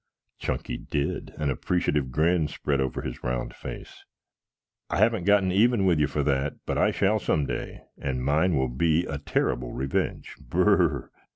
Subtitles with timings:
[0.39, 1.31] Chunky did.
[1.37, 4.03] An appreciative grin spread over his round face.
[4.89, 8.57] "I haven't got even with you for that, but I shall some day and mine
[8.57, 10.37] will be a terrible revenge.
[10.39, 11.11] Br r r!"